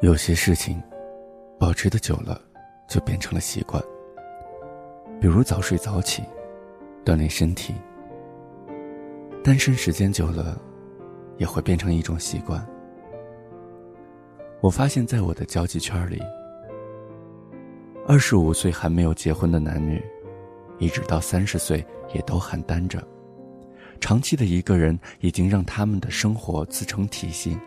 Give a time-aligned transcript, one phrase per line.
[0.00, 0.80] 有些事情，
[1.58, 2.40] 保持的久了，
[2.88, 3.82] 就变成了习惯。
[5.20, 6.22] 比如早睡早起，
[7.04, 7.74] 锻炼身体。
[9.42, 10.60] 单身时间久了，
[11.36, 12.64] 也会变成一种习惯。
[14.60, 16.22] 我发现，在我的交际圈里，
[18.06, 20.00] 二十五岁还没有结婚的男女，
[20.78, 21.84] 一直到三十岁
[22.14, 23.02] 也都还单着。
[24.00, 27.58] 长期的一个人，已经让他们的生活自成体系。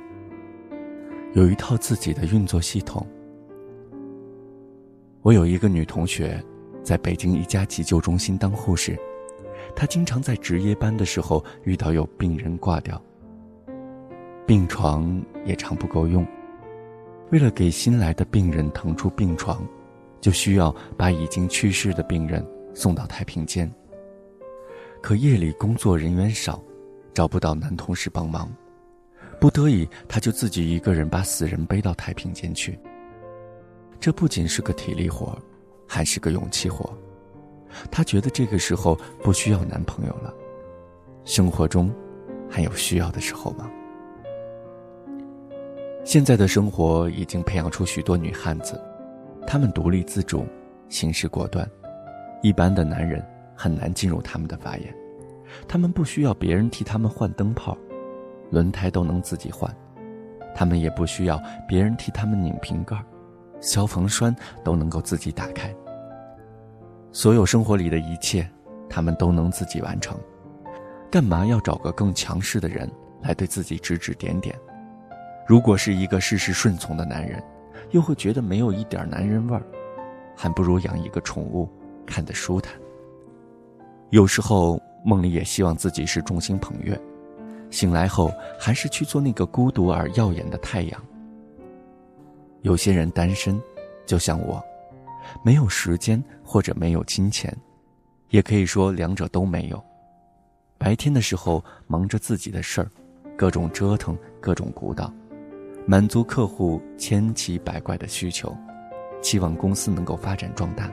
[1.34, 3.08] 有一套自己的运作系统。
[5.22, 6.44] 我有一个女同学，
[6.84, 9.00] 在北京一家急救中心当护士，
[9.74, 13.02] 她经常在值夜班的时候遇到有病人挂掉，
[14.46, 16.28] 病床也常不够用。
[17.32, 19.66] 为了给新来的病人腾出病床，
[20.20, 23.72] 就需要把已经去世的病人送到太平间。
[25.02, 26.62] 可夜里工作人员少，
[27.14, 28.52] 找不到男同事帮忙。
[29.42, 32.78] 不得已，他就自己一个人把死人背到太平间去。
[34.00, 35.36] 这不仅是个体力活，
[35.88, 36.96] 还是个勇气活。
[37.90, 40.32] 他觉得这个时候不需要男朋友了。
[41.26, 41.92] 生活中，
[42.48, 43.68] 还有需要的时候吗？
[46.04, 48.80] 现在的生活已经培养出许多女汉子，
[49.48, 50.46] 她们独立自主，
[50.88, 51.68] 行事果断，
[52.44, 54.96] 一般的男人很难进入他们的法眼。
[55.68, 57.76] 他们不需要别人替他们换灯泡。
[58.52, 59.74] 轮胎都能自己换，
[60.54, 62.96] 他们也不需要别人替他们拧瓶盖，
[63.60, 65.74] 消防栓都能够自己打开。
[67.12, 68.48] 所有生活里的一切，
[68.90, 70.18] 他们都能自己完成，
[71.10, 72.90] 干嘛要找个更强势的人
[73.22, 74.56] 来对自己指指点点？
[75.48, 77.44] 如果是一个事事顺从的男人，
[77.90, 79.64] 又会觉得没有一点男人味儿，
[80.36, 81.70] 还不如养一个宠物，
[82.06, 82.74] 看得舒坦。
[84.10, 87.00] 有时候梦里也希望自己是众星捧月。
[87.72, 91.02] 醒来后，还是去做那个孤独而耀眼的太阳。
[92.62, 93.60] 有些人单身，
[94.06, 94.64] 就像我，
[95.44, 97.52] 没有时间或者没有金钱，
[98.30, 99.84] 也可以说两者都没有。
[100.78, 102.92] 白天的时候忙着自己的事儿，
[103.38, 105.12] 各种折腾，各种鼓捣，
[105.88, 108.56] 满足客户千奇百怪的需求，
[109.22, 110.92] 期望公司能够发展壮大，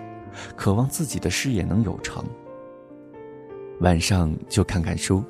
[0.56, 2.24] 渴望自己的事业能有成。
[3.80, 5.22] 晚上就看看书。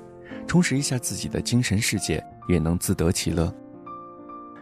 [0.48, 3.54] 充实一下自己的精神世界，也能自得其乐。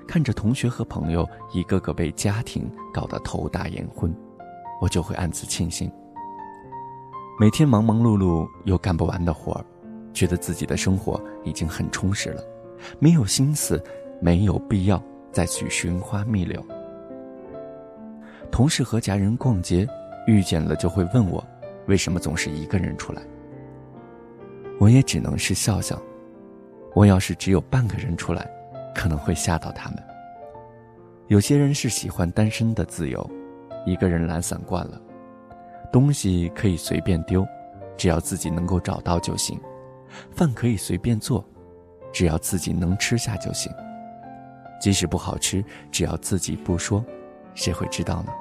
[0.07, 4.13] 看着同学和朋友一个个被家庭搞得头大眼昏，
[4.83, 5.91] 我就会暗自庆幸。
[7.39, 9.65] 每天忙忙碌碌又干不完的活儿，
[10.13, 12.43] 觉得自己的生活已经很充实了，
[12.99, 13.81] 没有心思，
[14.21, 16.65] 没有必要再去寻花觅柳。
[18.51, 19.87] 同事和家人逛街，
[20.27, 21.45] 遇见了就会问我，
[21.87, 23.23] 为什么总是一个人出来。
[24.79, 26.01] 我也只能是笑笑。
[26.95, 28.49] 我要是只有半个人出来，
[28.95, 30.03] 可能会吓到他们。
[31.29, 33.29] 有些人是喜欢单身的自由，
[33.85, 35.01] 一个人懒散惯了，
[35.93, 37.47] 东西可以随便丢，
[37.97, 39.59] 只要自己能够找到就行；
[40.31, 41.45] 饭可以随便做，
[42.13, 43.71] 只要自己能吃下就行。
[44.81, 47.05] 即使不好吃，只要自己不说，
[47.55, 48.33] 谁会知道呢？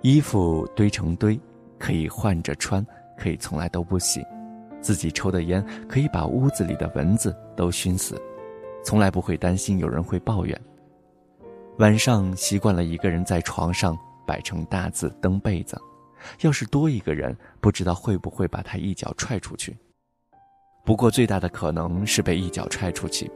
[0.00, 1.38] 衣服堆成堆，
[1.78, 2.84] 可以换着穿，
[3.16, 4.24] 可以从来都不洗。
[4.86, 8.22] 自己抽的烟可以把屋子里的蚊子都熏死，
[8.84, 10.56] 从来不会担心有人会抱怨。
[11.78, 15.76] 晚上习惯了一个人在床上摆成大字蹬被子，
[16.42, 19.76] 要是多一个人，不知道会不会把他一脚踹出去。
[20.84, 23.28] 不过最大的可能是被一脚踹出去，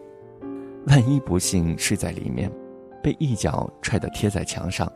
[0.86, 2.48] 万一不幸睡在里面，
[3.02, 4.88] 被一脚踹得贴在墙上，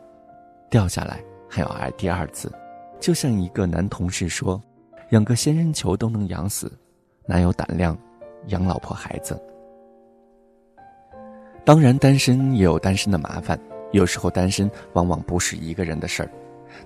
[0.69, 2.49] 掉下来还要挨第二次。
[2.97, 4.61] 就像一个男同事说。
[5.09, 6.71] 养个仙人球都能养死，
[7.27, 7.97] 哪有胆量
[8.47, 9.39] 养老婆孩子？
[11.63, 13.59] 当然，单身也有单身的麻烦。
[13.91, 16.29] 有时候，单身往往不是一个人的事儿，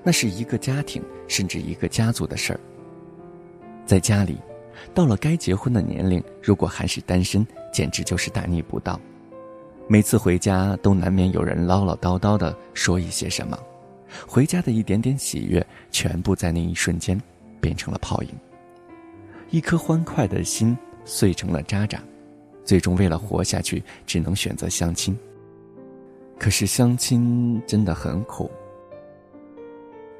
[0.04, 2.60] 那是一个家庭甚至一个家族的事儿。
[3.86, 4.38] 在家里，
[4.94, 9.00] 到了该结婚的年龄，如果还是单身，简直就是大逆不道。
[9.88, 13.58] 每次回家，都难免有人唠唠叨叨的说一些什么，
[14.28, 17.20] 回家的一点点喜悦，全部在那一瞬间。
[17.60, 18.30] 变成了泡影，
[19.50, 22.02] 一颗欢快的心碎成了渣渣，
[22.64, 25.18] 最终为了活下去，只能选择相亲。
[26.38, 28.50] 可是相亲真的很苦。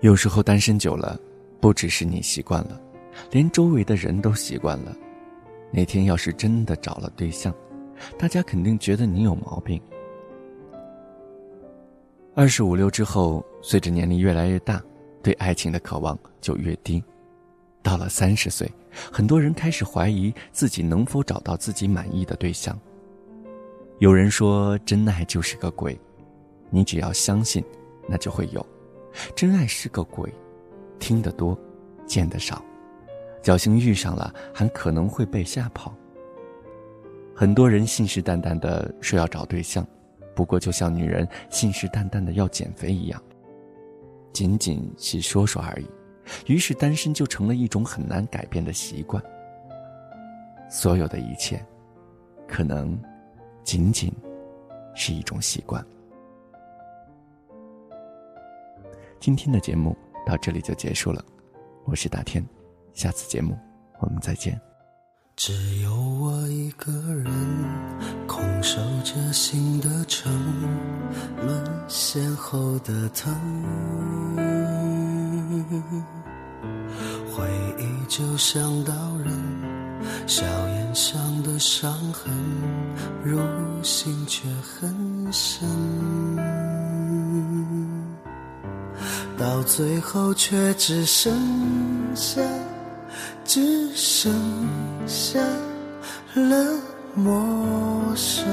[0.02, 1.20] 有时候单身久了，
[1.60, 2.80] 不只是你习惯了，
[3.32, 4.96] 连周围的人都习惯了。
[5.72, 7.54] 那天要是真的找了对象，
[8.18, 9.80] 大家肯定觉得你有毛病。
[12.34, 14.82] 二十五六之后，随着年龄越来越大，
[15.22, 17.04] 对爱情的渴望就越低。
[17.90, 18.72] 到了三十岁，
[19.12, 22.80] 很多人开始怀疑自己能否找到自己满意的对象。
[23.98, 26.00] 有人说，真爱就是个鬼，
[26.70, 27.64] 你只要相信，
[28.08, 28.64] 那就会有。
[29.36, 30.32] 真爱是个鬼，
[31.00, 31.58] 听得多，
[32.06, 32.64] 见得少，
[33.42, 35.92] 侥幸遇上了，还可能会被吓跑。
[37.36, 39.84] 很多人信誓旦旦的说要找对象，
[40.36, 43.20] 不过就像女人信誓旦旦的要减肥一样，
[44.32, 45.88] 仅仅是说说而已。
[46.48, 49.24] 于是单身就成了一种很难改变的习惯。
[50.70, 51.64] 所有的一切，
[52.48, 53.00] 可能。
[53.62, 54.12] 仅仅
[54.96, 55.86] 是一种习惯。
[59.20, 59.96] 今天的节目
[60.26, 61.24] 到这里就结束了，
[61.86, 62.44] 我是大天，
[62.94, 63.56] 下次节目
[64.00, 64.60] 我们再见。
[65.36, 65.54] 只
[65.84, 67.32] 有我一个人，
[68.26, 70.34] 空守着心的城，
[71.46, 73.32] 沦陷后的疼，
[77.32, 77.48] 回
[77.78, 79.34] 忆就像刀刃。
[80.26, 82.34] 笑颜上的伤痕，
[83.24, 83.38] 入
[83.84, 85.68] 心却很深，
[89.38, 91.36] 到最后却只剩
[92.16, 92.42] 下，
[93.44, 94.34] 只剩
[95.06, 95.40] 下
[96.36, 96.80] 了
[97.14, 98.48] 陌生，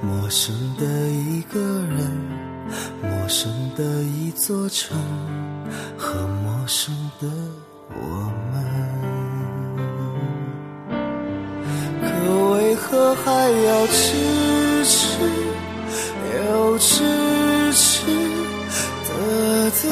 [0.00, 2.10] 陌生的一个人，
[3.24, 4.94] 陌生的一座城，
[5.96, 6.12] 和
[6.44, 7.26] 陌生的。
[7.88, 8.62] 我们，
[12.02, 12.04] 可
[12.52, 15.16] 为何还要痴痴
[16.36, 17.02] 又痴
[17.72, 18.04] 痴
[19.08, 19.88] 的等？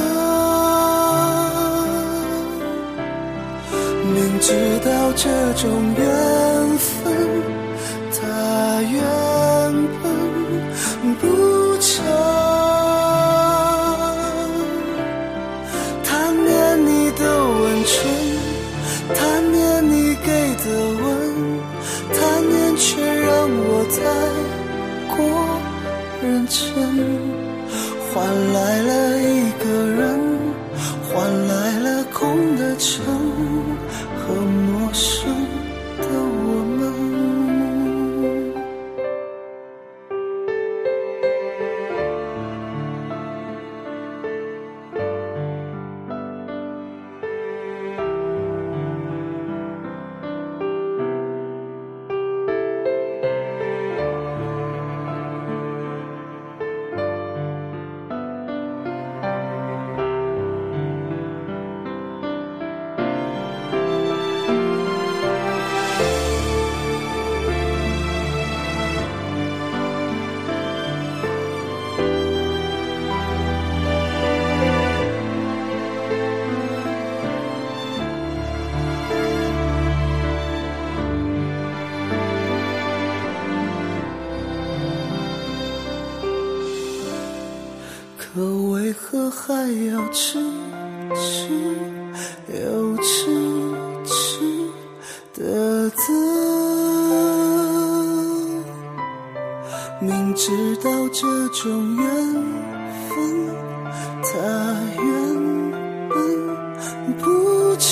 [4.12, 4.52] 明知
[4.84, 5.24] 道这
[5.54, 5.64] 种
[5.96, 7.00] 缘分，
[25.16, 25.22] 过
[26.22, 26.58] 认真，
[28.12, 30.02] 换来了一个人，
[31.02, 33.04] 换来了空的城
[34.16, 35.51] 和陌生。
[89.22, 89.54] 为何还
[89.86, 90.40] 要痴
[91.14, 91.46] 痴
[92.48, 93.30] 又痴
[94.04, 94.12] 痴
[95.32, 95.96] 的等？
[100.00, 102.04] 明知道这种缘
[103.08, 103.14] 分，
[104.24, 104.28] 它
[104.98, 105.06] 原
[106.08, 106.14] 本
[107.18, 107.86] 不长。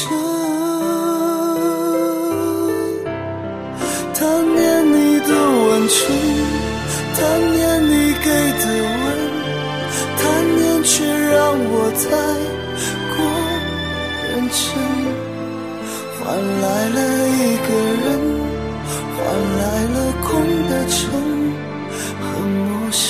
[4.12, 6.10] 贪念你的温存，
[7.14, 7.20] 贪
[17.40, 18.06] 一个人，
[19.16, 19.18] 换
[19.56, 20.28] 来了空
[20.68, 21.00] 的城
[22.20, 23.02] 和陌生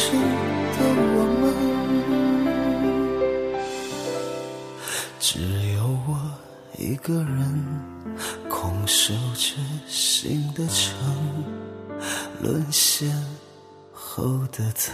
[0.71, 0.79] 的
[1.17, 1.43] 我们。
[5.19, 5.29] 只
[5.75, 6.09] 有我
[6.79, 7.41] 一个人，
[8.49, 9.57] 空守着
[9.89, 10.95] 心的城，
[12.41, 13.11] 沦陷
[13.93, 14.23] 后
[14.53, 14.89] 的疼。